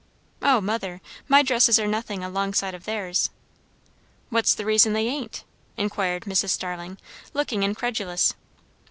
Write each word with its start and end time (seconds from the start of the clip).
"O, 0.41 0.59
mother, 0.59 0.99
my 1.27 1.43
dresses 1.43 1.79
are 1.79 1.85
nothing 1.85 2.23
alongside 2.23 2.73
of 2.73 2.85
theirs." 2.85 3.29
"What's 4.31 4.55
the 4.55 4.65
reason 4.65 4.93
they 4.93 5.05
ain't?" 5.07 5.43
inquired 5.77 6.23
Mrs. 6.23 6.49
Starling, 6.49 6.97
looking 7.35 7.61
incredulous. 7.61 8.33